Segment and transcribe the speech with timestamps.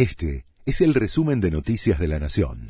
[0.00, 2.68] Este es el resumen de Noticias de la Nación.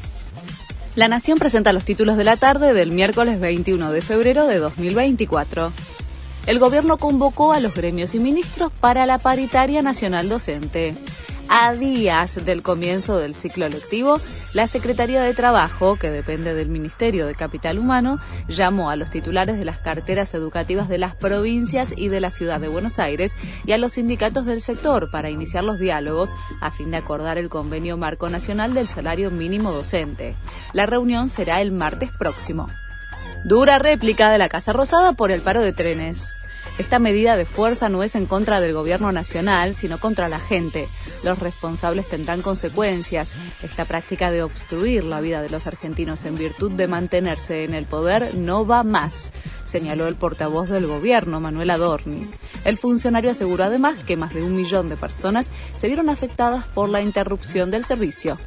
[0.96, 5.72] La Nación presenta los títulos de la tarde del miércoles 21 de febrero de 2024.
[6.48, 10.94] El gobierno convocó a los gremios y ministros para la paritaria nacional docente.
[11.52, 14.20] A días del comienzo del ciclo lectivo,
[14.54, 19.58] la Secretaría de Trabajo, que depende del Ministerio de Capital Humano, llamó a los titulares
[19.58, 23.36] de las carteras educativas de las provincias y de la ciudad de Buenos Aires
[23.66, 27.48] y a los sindicatos del sector para iniciar los diálogos a fin de acordar el
[27.48, 30.36] convenio marco nacional del salario mínimo docente.
[30.72, 32.68] La reunión será el martes próximo.
[33.42, 36.36] Dura réplica de la Casa Rosada por el paro de trenes.
[36.78, 40.88] Esta medida de fuerza no es en contra del gobierno nacional, sino contra la gente.
[41.22, 43.34] Los responsables tendrán consecuencias.
[43.62, 47.84] Esta práctica de obstruir la vida de los argentinos en virtud de mantenerse en el
[47.84, 49.30] poder no va más,
[49.66, 52.28] señaló el portavoz del gobierno, Manuel Adorni.
[52.64, 56.88] El funcionario aseguró además que más de un millón de personas se vieron afectadas por
[56.88, 58.38] la interrupción del servicio.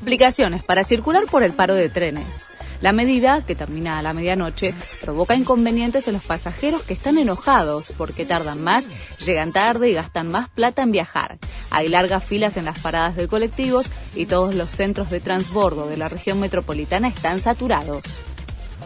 [0.00, 2.46] Aplicaciones para circular por el paro de trenes.
[2.80, 7.92] La medida, que termina a la medianoche, provoca inconvenientes en los pasajeros que están enojados
[7.98, 8.88] porque tardan más,
[9.24, 11.38] llegan tarde y gastan más plata en viajar.
[11.70, 15.98] Hay largas filas en las paradas de colectivos y todos los centros de transbordo de
[15.98, 18.02] la región metropolitana están saturados.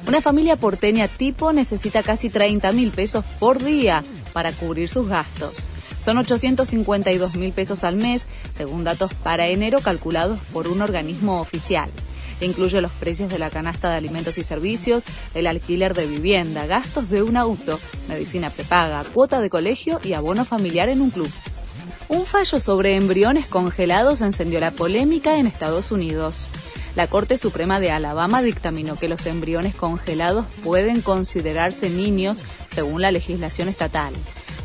[0.09, 5.71] Una familia porteña tipo necesita casi 30 mil pesos por día para cubrir sus gastos.
[6.01, 11.89] Son 852 mil pesos al mes, según datos para enero calculados por un organismo oficial.
[12.41, 15.05] Incluye los precios de la canasta de alimentos y servicios,
[15.35, 20.45] el alquiler de vivienda, gastos de un auto, medicina prepaga, cuota de colegio y abono
[20.45, 21.31] familiar en un club.
[22.09, 26.49] Un fallo sobre embriones congelados encendió la polémica en Estados Unidos.
[26.97, 33.11] La Corte Suprema de Alabama dictaminó que los embriones congelados pueden considerarse niños según la
[33.11, 34.13] legislación estatal.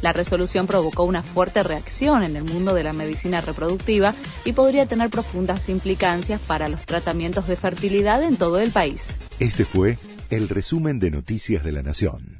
[0.02, 4.14] La resolución provocó una fuerte reacción en el mundo de la medicina reproductiva
[4.46, 9.16] y podría tener profundas implicancias para los tratamientos de fertilidad en todo el país.
[9.40, 9.98] Este fue
[10.30, 12.39] el resumen de Noticias de la Nación.